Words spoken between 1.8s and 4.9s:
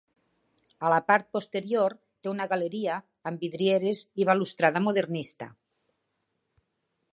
té una galeria amb vidrieres i balustrada